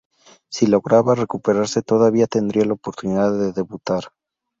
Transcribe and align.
Si 0.49 0.65
lograba 0.65 1.13
recuperarse, 1.13 1.83
todavía 1.83 2.25
tendría 2.25 2.65
la 2.65 2.73
oportunidad 2.73 3.33
de 3.37 3.53
debutar. 3.53 4.05